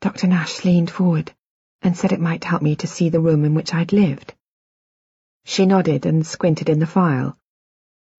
Dr. 0.00 0.28
Nash 0.28 0.64
leaned 0.64 0.90
forward 0.90 1.34
and 1.82 1.96
said 1.96 2.12
it 2.12 2.20
might 2.20 2.44
help 2.44 2.62
me 2.62 2.76
to 2.76 2.86
see 2.86 3.08
the 3.08 3.20
room 3.20 3.44
in 3.44 3.54
which 3.54 3.72
I'd 3.72 3.92
lived. 3.92 4.34
She 5.44 5.66
nodded 5.66 6.06
and 6.06 6.26
squinted 6.26 6.68
in 6.68 6.78
the 6.78 6.86
file. 6.86 7.36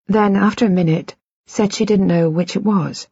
Then, 0.06 0.36
after 0.36 0.66
a 0.66 0.70
minute, 0.70 1.14
said 1.46 1.72
she 1.72 1.84
didn't 1.84 2.08
know 2.08 2.28
which 2.28 2.56
it 2.56 2.64
was. 2.64 3.08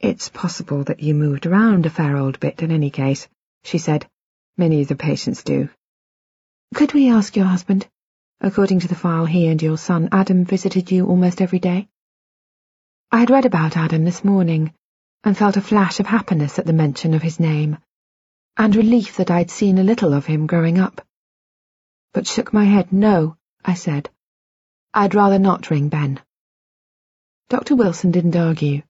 It's 0.00 0.28
possible 0.28 0.84
that 0.84 1.00
you 1.00 1.14
moved 1.14 1.46
around 1.46 1.86
a 1.86 1.90
fair 1.90 2.16
old 2.16 2.40
bit 2.40 2.62
in 2.62 2.70
any 2.70 2.90
case, 2.90 3.28
she 3.62 3.78
said. 3.78 4.08
Many 4.56 4.82
of 4.82 4.88
the 4.88 4.96
patients 4.96 5.42
do. 5.42 5.70
Could 6.74 6.92
we 6.92 7.10
ask 7.10 7.36
your 7.36 7.46
husband? 7.46 7.88
According 8.40 8.80
to 8.80 8.88
the 8.88 8.94
file, 8.94 9.24
he 9.24 9.46
and 9.46 9.62
your 9.62 9.78
son 9.78 10.08
Adam 10.12 10.44
visited 10.44 10.90
you 10.90 11.06
almost 11.06 11.40
every 11.40 11.58
day. 11.58 11.88
I 13.10 13.20
had 13.20 13.30
read 13.30 13.46
about 13.46 13.76
Adam 13.76 14.04
this 14.04 14.24
morning 14.24 14.74
and 15.22 15.38
felt 15.38 15.56
a 15.56 15.60
flash 15.60 16.00
of 16.00 16.06
happiness 16.06 16.58
at 16.58 16.66
the 16.66 16.72
mention 16.72 17.14
of 17.14 17.22
his 17.22 17.38
name, 17.38 17.78
and 18.56 18.76
relief 18.76 19.16
that 19.16 19.30
I'd 19.30 19.50
seen 19.50 19.78
a 19.78 19.84
little 19.84 20.14
of 20.14 20.26
him 20.26 20.46
growing 20.46 20.78
up 20.78 21.00
but 22.12 22.26
shook 22.26 22.52
my 22.52 22.64
head. 22.64 22.92
No, 22.92 23.36
I 23.64 23.74
said. 23.74 24.10
I'd 24.92 25.14
rather 25.14 25.38
not 25.38 25.70
ring 25.70 25.88
Ben. 25.88 26.20
Dr. 27.48 27.74
Wilson 27.74 28.10
didn't 28.10 28.36
argue. 28.36 28.82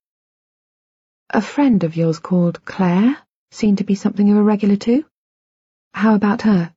A 1.30 1.40
friend 1.40 1.84
of 1.84 1.96
yours 1.96 2.18
called 2.18 2.64
Claire 2.64 3.16
seemed 3.50 3.78
to 3.78 3.84
be 3.84 3.94
something 3.94 4.28
of 4.30 4.36
a 4.36 4.42
regular 4.42 4.76
too. 4.76 5.04
How 5.94 6.14
about 6.14 6.42
her? 6.42 6.74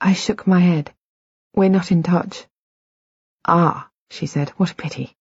I 0.00 0.12
shook 0.12 0.46
my 0.46 0.60
head. 0.60 0.94
We're 1.54 1.68
not 1.68 1.90
in 1.90 2.02
touch. 2.02 2.46
Ah, 3.44 3.90
she 4.10 4.26
said, 4.26 4.50
what 4.50 4.70
a 4.70 4.74
pity. 4.74 5.16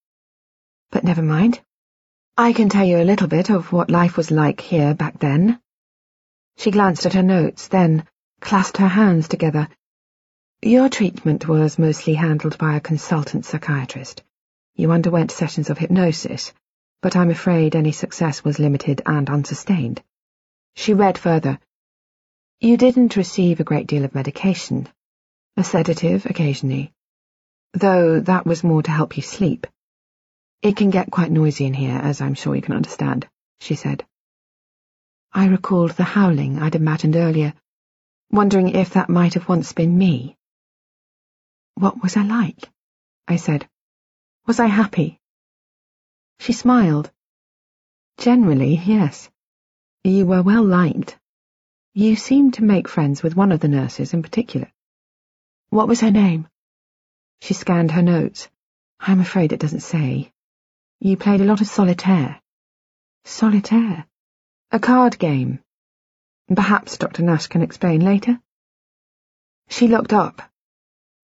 But 0.92 1.04
never 1.04 1.24
mind. 1.24 1.60
I 2.38 2.54
can 2.54 2.70
tell 2.70 2.86
you 2.86 3.02
a 3.02 3.10
little 3.12 3.28
bit 3.28 3.50
of 3.50 3.74
what 3.74 3.90
life 3.90 4.18
was 4.18 4.30
like 4.32 4.62
here 4.62 4.94
back 4.94 5.20
then. 5.20 5.60
She 6.60 6.70
glanced 6.70 7.08
at 7.08 7.14
her 7.14 7.24
notes, 7.24 7.70
then 7.70 8.06
clasped 8.40 8.78
her 8.78 8.88
hands 8.88 9.28
together 9.28 9.68
your 10.62 10.90
treatment 10.90 11.48
was 11.48 11.80
mostly 11.80 12.16
handled 12.16 12.58
by 12.58 12.76
a 12.76 12.82
consultant 12.82 13.46
psychiatrist. 13.46 14.24
You 14.76 14.92
underwent 14.92 15.32
sessions 15.32 15.70
of 15.70 15.78
hypnosis, 15.78 16.52
but 17.02 17.16
I'm 17.16 17.30
afraid 17.30 17.76
any 17.76 17.94
success 17.94 18.44
was 18.44 18.60
limited 18.60 19.02
and 19.06 19.30
unsustained. 19.30 20.04
She 20.76 20.94
read 20.94 21.18
further. 21.18 21.60
You 22.60 22.76
didn't 22.76 23.16
receive 23.16 23.62
a 23.62 23.64
great 23.64 23.88
deal 23.88 24.04
of 24.04 24.14
medication. 24.14 24.90
A 25.56 25.64
sedative 25.64 26.26
occasionally. 26.26 26.92
Though 27.72 28.20
that 28.20 28.46
was 28.46 28.62
more 28.62 28.84
to 28.84 28.92
help 28.92 29.16
you 29.16 29.24
sleep. 29.24 29.66
It 30.62 30.76
can 30.76 30.90
get 30.90 31.10
quite 31.10 31.32
noisy 31.32 31.68
in 31.68 31.74
here, 31.74 31.98
as 31.98 32.20
I'm 32.20 32.34
sure 32.34 32.54
you 32.54 32.62
can 32.62 32.76
understand, 32.76 33.30
she 33.62 33.76
said. 33.76 34.06
I 35.32 35.46
recalled 35.46 35.92
the 35.92 36.04
howling 36.04 36.60
I'd 36.60 36.76
imagined 36.76 37.16
earlier, 37.16 37.54
wondering 38.32 38.70
if 38.70 38.92
that 38.92 39.10
might 39.10 39.36
have 39.36 39.48
once 39.48 39.74
been 39.74 39.98
me. 39.98 40.38
What 41.76 42.02
was 42.02 42.18
I 42.18 42.24
like? 42.24 42.70
I 43.28 43.36
said. 43.36 43.70
Was 44.48 44.60
I 44.60 44.66
happy? 44.66 45.20
She 46.40 46.54
smiled. 46.54 47.12
Generally, 48.18 48.82
yes. 48.86 49.30
You 50.04 50.26
were 50.26 50.42
well 50.42 50.64
liked. 50.64 51.18
You 51.94 52.16
seemed 52.16 52.56
to 52.56 52.64
make 52.64 52.88
friends 52.88 53.22
with 53.22 53.36
one 53.36 53.52
of 53.52 53.60
the 53.60 53.68
nurses 53.68 54.14
in 54.14 54.24
particular. 54.24 54.72
What 55.70 55.88
was 55.88 56.02
her 56.02 56.12
name? 56.12 56.48
She 57.42 57.54
scanned 57.54 57.92
her 57.92 58.02
notes. 58.02 58.50
I'm 59.00 59.20
afraid 59.20 59.54
it 59.54 59.60
doesn't 59.60 59.82
say. 59.82 60.32
You 61.00 61.16
played 61.18 61.42
a 61.42 61.46
lot 61.46 61.62
of 61.62 61.68
solitaire. 61.68 62.42
Solitaire? 63.26 64.06
A 64.72 64.80
card 64.80 65.18
game. 65.20 65.60
Perhaps 66.54 66.98
Dr. 66.98 67.24
Nash 67.24 67.48
can 67.48 67.62
explain 67.62 68.02
later. 68.02 68.40
She 69.68 69.88
looked 69.88 70.14
up, 70.14 70.42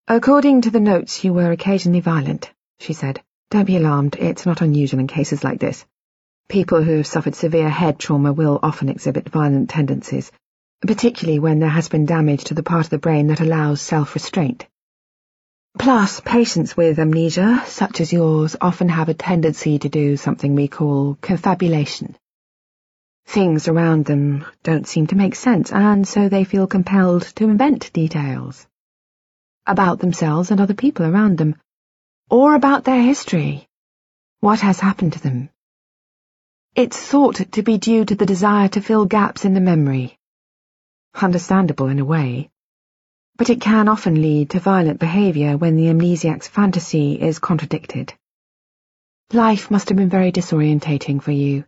According 0.06 0.60
to 0.60 0.70
the 0.70 0.80
notes, 0.80 1.24
you 1.24 1.32
were 1.32 1.50
occasionally 1.50 2.00
violent, 2.00 2.52
she 2.78 2.92
said. 2.92 3.22
Don't 3.48 3.64
be 3.64 3.78
alarmed, 3.78 4.16
it's 4.16 4.44
not 4.44 4.60
unusual 4.60 5.00
in 5.00 5.06
cases 5.06 5.42
like 5.42 5.60
this. 5.60 5.86
People 6.46 6.82
who 6.82 6.98
have 6.98 7.06
suffered 7.06 7.34
severe 7.34 7.70
head 7.70 7.98
trauma 7.98 8.30
will 8.30 8.60
often 8.62 8.90
exhibit 8.90 9.30
violent 9.30 9.70
tendencies, 9.70 10.30
particularly 10.86 11.38
when 11.38 11.58
there 11.58 11.70
has 11.70 11.88
been 11.88 12.04
damage 12.04 12.44
to 12.44 12.54
the 12.54 12.62
part 12.62 12.84
of 12.84 12.90
the 12.90 12.98
brain 12.98 13.28
that 13.28 13.40
allows 13.40 13.80
self-restraint. 13.80 14.66
Plus, 15.78 16.20
patients 16.20 16.76
with 16.76 16.98
amnesia, 16.98 17.62
such 17.64 18.02
as 18.02 18.12
yours, 18.12 18.56
often 18.60 18.90
have 18.90 19.08
a 19.08 19.14
tendency 19.14 19.78
to 19.78 19.88
do 19.88 20.18
something 20.18 20.54
we 20.54 20.68
call 20.68 21.16
confabulation. 21.22 22.14
Things 23.26 23.68
around 23.68 24.04
them 24.04 24.44
don't 24.62 24.86
seem 24.86 25.06
to 25.08 25.16
make 25.16 25.34
sense, 25.34 25.72
and 25.72 26.06
so 26.06 26.28
they 26.28 26.44
feel 26.44 26.66
compelled 26.66 27.22
to 27.36 27.48
invent 27.48 27.92
details 27.92 28.66
about 29.66 29.98
themselves 29.98 30.50
and 30.50 30.60
other 30.60 30.74
people 30.74 31.06
around 31.06 31.38
them, 31.38 31.56
or 32.30 32.54
about 32.54 32.84
their 32.84 33.02
history, 33.02 33.66
what 34.40 34.60
has 34.60 34.78
happened 34.78 35.14
to 35.14 35.20
them. 35.22 35.48
It's 36.74 37.00
thought 37.00 37.36
to 37.52 37.62
be 37.62 37.78
due 37.78 38.04
to 38.04 38.14
the 38.14 38.26
desire 38.26 38.68
to 38.68 38.80
fill 38.80 39.06
gaps 39.06 39.44
in 39.44 39.54
the 39.54 39.60
memory. 39.60 40.18
Understandable 41.14 41.86
in 41.86 41.98
a 41.98 42.04
way, 42.04 42.50
but 43.36 43.50
it 43.50 43.60
can 43.60 43.88
often 43.88 44.20
lead 44.20 44.50
to 44.50 44.60
violent 44.60 45.00
behaviour 45.00 45.56
when 45.56 45.76
the 45.76 45.88
amnesiac's 45.88 46.46
fantasy 46.46 47.20
is 47.20 47.38
contradicted. 47.38 48.12
Life 49.32 49.70
must 49.70 49.88
have 49.88 49.98
been 49.98 50.08
very 50.08 50.30
disorientating 50.30 51.22
for 51.22 51.32
you, 51.32 51.64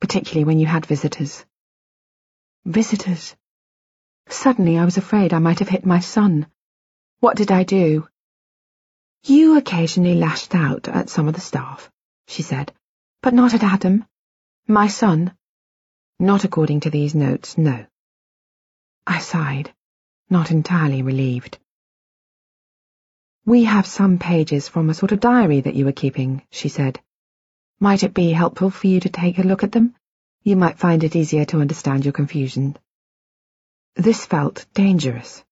particularly 0.00 0.44
when 0.44 0.58
you 0.58 0.66
had 0.66 0.86
visitors. 0.86 1.44
Visitors. 2.64 3.34
Suddenly 4.28 4.78
I 4.78 4.84
was 4.84 4.96
afraid 4.96 5.32
I 5.32 5.38
might 5.38 5.58
have 5.60 5.68
hit 5.68 5.86
my 5.86 6.00
son. 6.00 6.46
What 7.20 7.36
did 7.36 7.50
I 7.50 7.64
do? 7.64 8.06
You 9.24 9.56
occasionally 9.56 10.14
lashed 10.14 10.54
out 10.54 10.88
at 10.88 11.10
some 11.10 11.28
of 11.28 11.34
the 11.34 11.40
staff, 11.40 11.90
she 12.26 12.42
said, 12.42 12.72
but 13.22 13.34
not 13.34 13.54
at 13.54 13.62
Adam. 13.62 14.04
My 14.66 14.86
son. 14.86 15.34
Not 16.18 16.44
according 16.44 16.80
to 16.80 16.90
these 16.90 17.14
notes, 17.14 17.58
no. 17.58 17.86
I 19.06 19.18
sighed, 19.18 19.72
not 20.28 20.50
entirely 20.50 21.02
relieved. 21.02 21.58
We 23.46 23.64
have 23.64 23.86
some 23.86 24.18
pages 24.18 24.68
from 24.68 24.90
a 24.90 24.94
sort 24.94 25.12
of 25.12 25.20
diary 25.20 25.62
that 25.62 25.74
you 25.74 25.86
were 25.86 25.92
keeping, 25.92 26.42
she 26.50 26.68
said. 26.68 27.00
Might 27.80 28.02
it 28.02 28.12
be 28.12 28.32
helpful 28.32 28.70
for 28.70 28.88
you 28.88 28.98
to 29.00 29.08
take 29.08 29.38
a 29.38 29.42
look 29.42 29.62
at 29.62 29.70
them? 29.70 29.94
You 30.42 30.56
might 30.56 30.80
find 30.80 31.04
it 31.04 31.14
easier 31.14 31.44
to 31.44 31.60
understand 31.60 32.04
your 32.04 32.12
confusion. 32.12 32.76
This 33.94 34.26
felt 34.26 34.66
dangerous. 34.74 35.44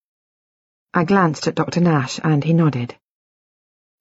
I 0.93 1.05
glanced 1.05 1.47
at 1.47 1.55
Dr. 1.55 1.79
Nash, 1.79 2.19
and 2.21 2.43
he 2.43 2.53
nodded. 2.53 2.97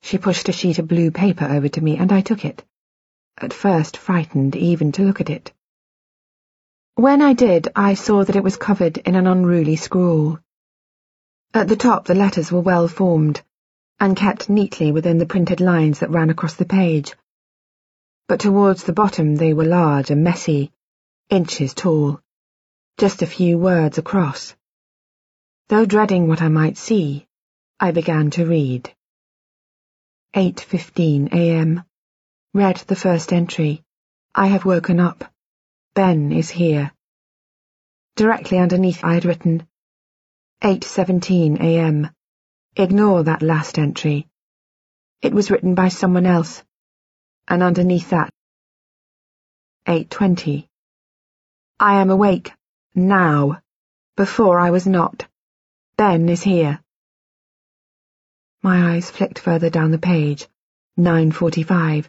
She 0.03 0.19
pushed 0.19 0.49
a 0.49 0.53
sheet 0.53 0.81
of 0.81 0.89
blue 0.89 1.13
paper 1.13 1.45
over 1.45 1.69
to 1.69 1.81
me, 1.81 1.99
and 1.99 2.11
I 2.11 2.21
took 2.21 2.45
it, 2.45 2.65
at 3.39 3.53
first 3.53 3.97
frightened 3.97 4.57
even 4.57 4.91
to 4.93 5.03
look 5.03 5.21
at 5.21 5.31
it. 5.31 5.53
When 6.97 7.23
I 7.23 7.33
did, 7.33 7.69
I 7.77 7.95
saw 7.95 8.25
that 8.25 8.37
it 8.37 8.43
was 8.43 8.57
covered 8.57 8.99
in 8.99 9.15
an 9.15 9.27
unruly 9.29 9.77
scrawl. 9.77 10.41
At 11.55 11.69
the 11.69 11.77
top 11.77 12.07
the 12.07 12.15
letters 12.15 12.51
were 12.51 12.61
well 12.61 12.89
formed, 12.89 13.43
and 14.01 14.17
kept 14.17 14.49
neatly 14.49 14.91
within 14.91 15.19
the 15.19 15.27
printed 15.27 15.61
lines 15.61 16.01
that 16.01 16.11
ran 16.11 16.31
across 16.31 16.55
the 16.55 16.65
page. 16.65 17.15
But 18.29 18.41
towards 18.41 18.83
the 18.83 18.93
bottom 18.93 19.37
they 19.37 19.55
were 19.55 19.65
large 19.65 20.11
and 20.11 20.25
messy, 20.25 20.73
inches 21.31 21.75
tall, 21.75 22.21
just 22.99 23.23
a 23.23 23.27
few 23.27 23.57
words 23.57 23.99
across. 23.99 24.57
Though 25.69 25.87
dreading 25.87 26.27
what 26.27 26.43
I 26.43 26.49
might 26.49 26.77
see, 26.77 27.29
I 27.79 27.93
began 27.93 28.31
to 28.33 28.45
read. 28.45 28.93
8.15 30.35 31.33
a.m. 31.33 31.85
Read 32.53 32.79
the 32.79 32.97
first 32.97 33.33
entry. 33.33 33.85
I 34.35 34.49
have 34.49 34.65
woken 34.65 34.99
up. 34.99 35.33
Ben 35.95 36.33
is 36.33 36.51
here. 36.51 36.93
Directly 38.17 38.59
underneath 38.59 39.05
I 39.05 39.15
had 39.15 39.25
written 39.25 39.69
8.17 40.63 41.61
a.m. 41.61 42.11
Ignore 42.75 43.23
that 43.25 43.43
last 43.43 43.79
entry. 43.79 44.27
It 45.23 45.33
was 45.33 45.51
written 45.51 45.75
by 45.75 45.89
someone 45.89 46.27
else. 46.27 46.65
And 47.49 47.63
underneath 47.63 48.11
that, 48.11 48.31
8.20. 49.87 50.67
I 51.79 52.01
am 52.01 52.11
awake. 52.11 52.53
Now. 52.97 53.63
Before 54.17 54.59
I 54.59 54.71
was 54.71 54.85
not. 54.87 55.29
Ben 55.97 56.29
is 56.29 56.43
here. 56.43 56.81
My 58.63 58.95
eyes 58.95 59.09
flicked 59.11 59.39
further 59.39 59.71
down 59.71 59.93
the 59.93 59.99
page. 59.99 60.49
9.45. 60.99 62.09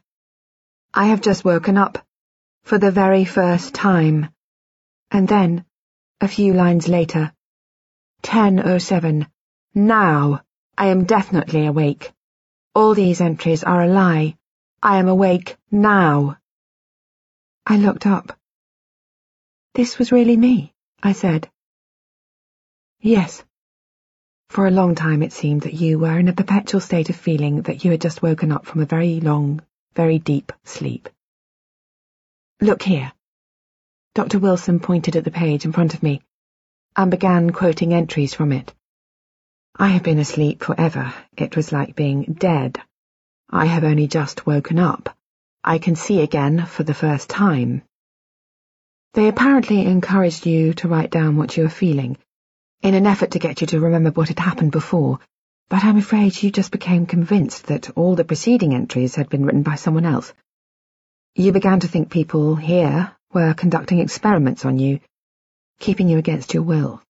I 0.91 1.05
have 1.05 1.21
just 1.21 1.45
woken 1.45 1.77
up. 1.77 2.03
For 2.63 2.79
the 2.79 2.89
very 2.89 3.23
first 3.23 3.75
time. 3.75 4.29
And 5.11 5.27
then, 5.27 5.63
a 6.19 6.27
few 6.27 6.53
lines 6.53 6.87
later, 6.87 7.31
10.07. 8.23 9.29
Now. 9.75 10.41
I 10.75 10.87
am 10.87 11.03
definitely 11.05 11.67
awake. 11.67 12.11
All 12.73 12.95
these 12.95 13.21
entries 13.21 13.63
are 13.63 13.83
a 13.83 13.87
lie. 13.87 14.35
I 14.81 14.97
am 14.97 15.07
awake 15.07 15.57
now. 15.71 16.37
I 17.65 17.77
looked 17.77 18.05
up. 18.05 18.37
This 19.73 19.97
was 19.97 20.11
really 20.11 20.37
me, 20.37 20.73
I 21.01 21.13
said. 21.13 21.49
Yes. 22.99 23.43
For 24.49 24.67
a 24.67 24.71
long 24.71 24.95
time 24.95 25.23
it 25.23 25.33
seemed 25.33 25.61
that 25.61 25.73
you 25.73 25.99
were 25.99 26.17
in 26.19 26.27
a 26.27 26.33
perpetual 26.33 26.79
state 26.79 27.09
of 27.09 27.15
feeling 27.15 27.63
that 27.63 27.83
you 27.83 27.91
had 27.91 28.01
just 28.01 28.21
woken 28.21 28.51
up 28.51 28.65
from 28.65 28.81
a 28.81 28.85
very 28.85 29.19
long, 29.19 29.61
very 29.95 30.19
deep 30.19 30.53
sleep. 30.63 31.09
Look 32.61 32.83
here. 32.83 33.11
Dr. 34.15 34.39
Wilson 34.39 34.79
pointed 34.79 35.15
at 35.15 35.23
the 35.23 35.31
page 35.31 35.65
in 35.65 35.73
front 35.73 35.93
of 35.93 36.03
me 36.03 36.21
and 36.95 37.11
began 37.11 37.49
quoting 37.49 37.93
entries 37.93 38.33
from 38.33 38.51
it. 38.51 38.73
I 39.75 39.89
have 39.89 40.03
been 40.03 40.19
asleep 40.19 40.63
forever. 40.63 41.13
It 41.35 41.55
was 41.55 41.71
like 41.71 41.95
being 41.95 42.23
dead. 42.39 42.81
I 43.49 43.65
have 43.65 43.85
only 43.85 44.07
just 44.07 44.45
woken 44.45 44.77
up. 44.77 45.15
I 45.63 45.77
can 45.77 45.95
see 45.95 46.21
again 46.21 46.65
for 46.65 46.83
the 46.83 46.93
first 46.93 47.29
time. 47.29 47.81
They 49.13 49.29
apparently 49.29 49.85
encouraged 49.85 50.45
you 50.45 50.73
to 50.75 50.87
write 50.87 51.11
down 51.11 51.37
what 51.37 51.55
you 51.55 51.63
were 51.63 51.69
feeling, 51.69 52.17
in 52.81 52.93
an 52.93 53.07
effort 53.07 53.31
to 53.31 53.39
get 53.39 53.61
you 53.61 53.67
to 53.67 53.79
remember 53.79 54.11
what 54.11 54.27
had 54.27 54.39
happened 54.39 54.71
before, 54.71 55.19
but 55.69 55.83
I'm 55.83 55.97
afraid 55.97 56.43
you 56.43 56.51
just 56.51 56.71
became 56.71 57.05
convinced 57.05 57.67
that 57.67 57.89
all 57.97 58.15
the 58.15 58.25
preceding 58.25 58.73
entries 58.73 59.15
had 59.15 59.29
been 59.29 59.45
written 59.45 59.63
by 59.63 59.75
someone 59.75 60.05
else. 60.05 60.33
You 61.35 61.51
began 61.51 61.79
to 61.79 61.87
think 61.87 62.09
people 62.09 62.55
here 62.55 63.13
were 63.33 63.53
conducting 63.53 63.99
experiments 63.99 64.65
on 64.65 64.77
you, 64.77 64.99
keeping 65.79 66.09
you 66.09 66.17
against 66.17 66.53
your 66.53 66.63
will. 66.63 67.01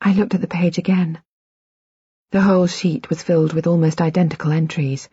I 0.00 0.12
looked 0.12 0.34
at 0.34 0.40
the 0.40 0.46
page 0.46 0.78
again. 0.78 1.20
The 2.32 2.42
whole 2.42 2.66
sheet 2.66 3.08
was 3.08 3.22
filled 3.22 3.52
with 3.52 3.66
almost 3.66 4.00
identical 4.00 4.52
entries, 4.52 5.08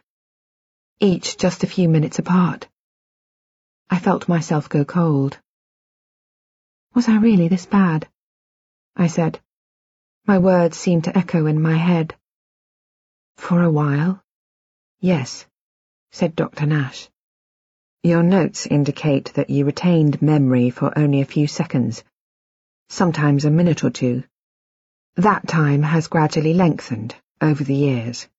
each 1.03 1.35
just 1.35 1.65
a 1.65 1.67
few 1.67 1.89
minutes 1.89 2.17
apart. 2.17 2.69
I 3.89 3.99
felt 3.99 4.29
myself 4.29 4.69
go 4.69 4.85
cold. 4.85 5.37
Was 6.95 7.09
I 7.09 7.17
really 7.17 7.49
this 7.49 7.65
bad? 7.65 8.07
I 8.95 9.07
said. 9.07 9.41
My 10.25 10.37
words 10.37 10.77
seemed 10.77 11.03
to 11.03 11.17
echo 11.17 11.45
in 11.45 11.61
my 11.61 11.75
head. 11.75 12.15
For 13.35 13.61
a 13.61 13.69
while? 13.69 14.23
Yes, 15.01 15.45
said 16.11 16.37
Dr. 16.37 16.65
Nash. 16.65 17.09
Your 18.01 18.23
notes 18.23 18.65
indicate 18.65 19.33
that 19.33 19.49
you 19.49 19.65
retained 19.65 20.21
memory 20.21 20.69
for 20.69 20.97
only 20.97 21.19
a 21.19 21.25
few 21.25 21.47
seconds, 21.47 22.01
sometimes 22.87 23.43
a 23.43 23.51
minute 23.51 23.83
or 23.83 23.89
two. 23.89 24.23
That 25.17 25.49
time 25.49 25.83
has 25.83 26.07
gradually 26.07 26.53
lengthened 26.53 27.13
over 27.41 27.63
the 27.65 27.75
years. 27.75 28.29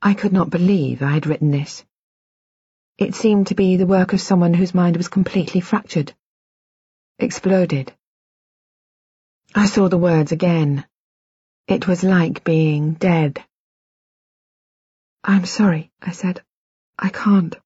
I 0.00 0.14
could 0.14 0.32
not 0.32 0.50
believe 0.50 1.02
I 1.02 1.10
had 1.10 1.26
written 1.26 1.50
this. 1.50 1.84
It 2.98 3.14
seemed 3.14 3.48
to 3.48 3.54
be 3.54 3.76
the 3.76 3.86
work 3.86 4.12
of 4.12 4.20
someone 4.20 4.54
whose 4.54 4.74
mind 4.74 4.96
was 4.96 5.08
completely 5.08 5.60
fractured. 5.60 6.14
Exploded. 7.18 7.92
I 9.54 9.66
saw 9.66 9.88
the 9.88 9.98
words 9.98 10.30
again. 10.30 10.84
It 11.66 11.88
was 11.88 12.04
like 12.04 12.44
being 12.44 12.94
dead. 12.94 13.44
I'm 15.24 15.46
sorry, 15.46 15.90
I 16.00 16.12
said. 16.12 16.42
I 16.98 17.08
can't. 17.08 17.56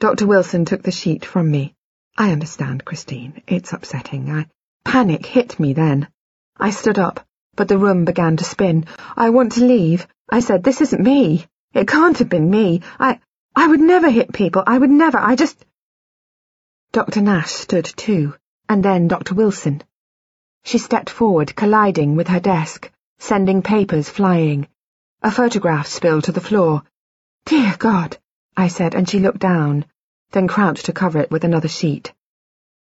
Dr. 0.00 0.26
Wilson 0.26 0.64
took 0.64 0.82
the 0.82 0.90
sheet 0.90 1.24
from 1.24 1.50
me. 1.50 1.74
I 2.16 2.30
understand, 2.30 2.84
Christine. 2.84 3.42
It's 3.46 3.72
upsetting. 3.72 4.30
I... 4.30 4.46
Panic 4.84 5.24
hit 5.24 5.58
me 5.58 5.72
then. 5.72 6.08
I 6.56 6.70
stood 6.70 6.98
up, 6.98 7.26
but 7.56 7.68
the 7.68 7.78
room 7.78 8.04
began 8.04 8.36
to 8.36 8.44
spin. 8.44 8.86
I 9.16 9.30
want 9.30 9.52
to 9.52 9.64
leave. 9.64 10.06
I 10.28 10.40
said, 10.40 10.62
this 10.62 10.80
isn't 10.80 11.02
me. 11.02 11.46
It 11.72 11.88
can't 11.88 12.18
have 12.18 12.28
been 12.28 12.50
me. 12.50 12.82
I... 12.98 13.20
I 13.56 13.68
would 13.68 13.80
never 13.80 14.10
hit 14.10 14.32
people. 14.32 14.64
I 14.66 14.78
would 14.78 14.90
never. 14.90 15.18
I 15.18 15.36
just... 15.36 15.64
Dr. 16.92 17.20
Nash 17.20 17.52
stood 17.52 17.84
too, 17.84 18.34
and 18.68 18.84
then 18.84 19.08
Dr. 19.08 19.34
Wilson. 19.34 19.82
She 20.64 20.78
stepped 20.78 21.10
forward, 21.10 21.54
colliding 21.54 22.16
with 22.16 22.28
her 22.28 22.40
desk, 22.40 22.90
sending 23.18 23.62
papers 23.62 24.08
flying. 24.08 24.66
A 25.22 25.30
photograph 25.30 25.86
spilled 25.86 26.24
to 26.24 26.32
the 26.32 26.40
floor. 26.40 26.82
Dear 27.44 27.76
God, 27.78 28.18
I 28.56 28.68
said, 28.68 28.94
and 28.94 29.08
she 29.08 29.18
looked 29.18 29.40
down, 29.40 29.84
then 30.30 30.48
crouched 30.48 30.86
to 30.86 30.92
cover 30.92 31.18
it 31.18 31.30
with 31.30 31.44
another 31.44 31.68
sheet. 31.68 32.12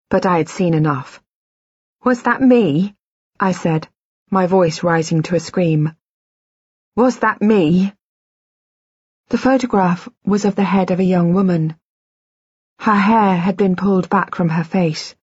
But 0.10 0.25
I 0.25 0.38
had 0.38 0.49
seen 0.49 0.73
enough. 0.73 1.21
Was 2.03 2.23
that 2.23 2.41
me? 2.41 2.95
I 3.39 3.51
said, 3.51 3.88
my 4.29 4.47
voice 4.47 4.84
rising 4.84 5.23
to 5.23 5.36
a 5.36 5.39
scream. 5.39 5.95
Was 6.95 7.17
that 7.19 7.41
me? 7.41 7.91
The 9.29 9.39
photograph 9.39 10.08
was 10.23 10.45
of 10.45 10.56
the 10.56 10.63
head 10.63 10.91
of 10.91 10.99
a 10.99 11.03
young 11.03 11.34
woman. 11.34 11.75
Her 12.77 12.93
hair 12.93 13.36
had 13.36 13.58
been 13.58 13.75
pulled 13.75 14.10
back 14.10 14.36
from 14.36 14.49
her 14.49 14.63
face. 14.63 15.15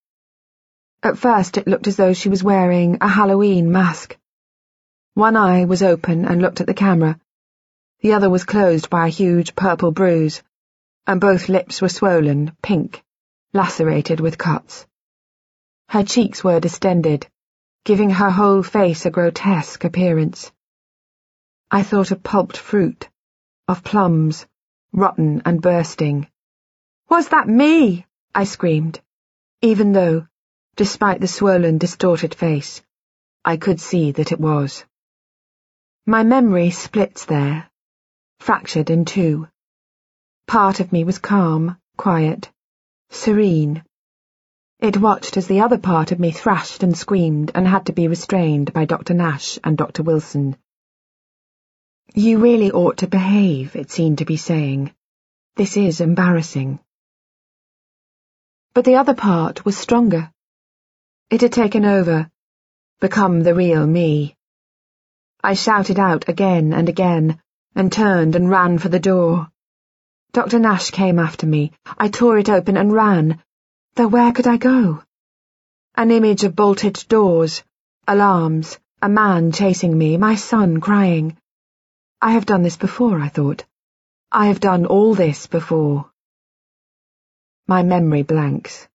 At 1.01 1.17
first 1.17 1.59
it 1.59 1.69
looked 1.69 1.87
as 1.87 1.97
though 1.97 2.13
she 2.13 2.29
was 2.29 2.43
wearing 2.43 2.99
a 3.01 3.07
Halloween 3.07 3.71
mask. 3.71 4.19
One 5.15 5.37
eye 5.37 5.65
was 5.65 5.81
open 5.81 6.25
and 6.25 6.43
looked 6.43 6.61
at 6.61 6.67
the 6.67 6.75
camera. 6.75 7.21
The 8.01 8.15
other 8.15 8.29
was 8.29 8.43
closed 8.43 8.91
by 8.91 9.07
a 9.07 9.17
huge 9.21 9.55
purple 9.55 9.93
bruise, 9.93 10.43
and 11.07 11.21
both 11.21 11.49
lips 11.49 11.81
were 11.81 11.89
swollen, 11.89 12.51
pink, 12.63 13.05
lacerated 13.53 14.19
with 14.19 14.39
cuts. 14.39 14.89
Her 15.89 16.03
cheeks 16.03 16.43
were 16.43 16.59
distended, 16.59 17.29
giving 17.85 18.11
her 18.11 18.31
whole 18.31 18.65
face 18.65 19.07
a 19.07 19.11
grotesque 19.11 19.85
appearance. 19.85 20.51
I 21.73 21.85
thought 21.85 22.11
of 22.11 22.23
pulped 22.23 22.57
fruit, 22.57 23.09
of 23.69 23.85
plums, 23.85 24.47
rotten 24.93 25.43
and 25.45 25.63
bursting. 25.63 26.29
Was 27.09 27.29
that 27.29 27.49
me? 27.49 28.07
I 28.35 28.45
screamed, 28.45 29.01
even 29.63 29.93
though, 29.93 30.27
despite 30.75 31.21
the 31.21 31.29
swollen, 31.29 31.79
distorted 31.79 32.35
face, 32.35 32.83
I 33.45 33.57
could 33.57 33.81
see 33.81 34.11
that 34.13 34.33
it 34.33 34.41
was. 34.41 34.85
My 36.07 36.25
memory 36.25 36.71
splits 36.71 37.25
there, 37.25 37.71
fractured 38.41 38.91
in 38.91 39.05
two. 39.05 39.47
Part 40.47 40.81
of 40.81 40.91
me 40.91 41.05
was 41.05 41.19
calm, 41.19 41.79
quiet, 41.97 42.51
serene, 43.11 43.85
it 44.81 44.97
watched 44.97 45.37
as 45.37 45.47
the 45.47 45.61
other 45.61 45.77
part 45.79 46.11
of 46.11 46.19
me 46.19 46.31
thrashed 46.31 46.83
and 46.83 46.97
screamed 46.97 47.53
and 47.55 47.69
had 47.69 47.87
to 47.87 47.93
be 47.93 48.09
restrained 48.09 48.73
by 48.73 48.87
Dr. 48.87 49.13
Nash 49.13 49.59
and 49.63 49.77
Dr. 49.77 50.03
Wilson. 50.03 50.57
You 52.15 52.39
really 52.39 52.73
ought 52.73 52.99
to 52.99 53.07
behave, 53.07 53.77
it 53.77 53.93
seemed 53.93 54.19
to 54.19 54.25
be 54.25 54.37
saying. 54.37 54.93
This 55.55 55.77
is 55.77 56.01
embarrassing. 56.01 56.81
But 58.75 58.85
the 58.85 58.97
other 58.97 59.15
part 59.15 59.65
was 59.65 59.79
stronger. 59.79 60.33
It 61.31 61.43
had 61.43 61.53
taken 61.53 61.85
over, 61.85 62.29
become 62.99 63.45
the 63.45 63.55
real 63.55 63.87
me. 63.87 64.35
I 65.43 65.55
shouted 65.55 66.01
out 66.01 66.29
again 66.29 66.73
and 66.73 66.89
again, 66.89 67.41
and 67.77 67.93
turned 67.93 68.35
and 68.35 68.51
ran 68.51 68.79
for 68.79 68.89
the 68.89 68.99
door. 68.99 69.49
Dr. 70.33 70.59
Nash 70.59 70.91
came 70.91 71.21
after 71.21 71.47
me. 71.47 71.71
I 71.97 72.09
tore 72.09 72.39
it 72.39 72.49
open 72.49 72.77
and 72.77 72.93
ran. 72.93 73.41
Though 73.95 74.09
where 74.09 74.33
could 74.33 74.49
I 74.49 74.57
go? 74.57 75.03
An 75.95 76.11
image 76.11 76.43
of 76.43 76.57
bolted 76.57 77.05
doors, 77.09 77.63
alarms, 78.09 78.81
a 79.01 79.09
man 79.09 79.53
chasing 79.53 79.97
me, 79.97 80.17
my 80.17 80.35
son 80.35 80.81
crying. 80.81 81.37
I 82.23 82.33
have 82.33 82.45
done 82.45 82.63
this 82.63 82.77
before, 82.77 83.19
I 83.19 83.29
thought. 83.29 83.65
I 84.31 84.49
have 84.49 84.61
done 84.61 84.85
all 84.85 85.15
this 85.15 85.47
before. 85.47 86.11
My 87.67 87.83
memory 87.83 88.23
blanks. 88.23 88.89